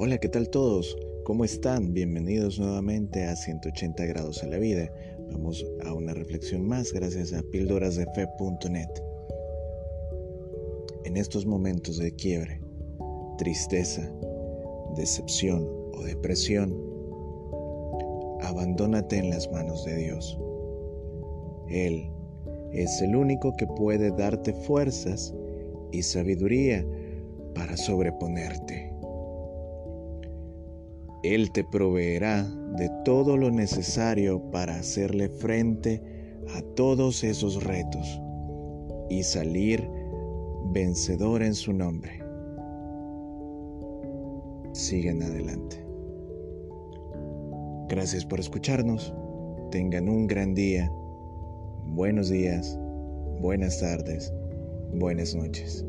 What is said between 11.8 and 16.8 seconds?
de quiebre, tristeza, decepción o depresión,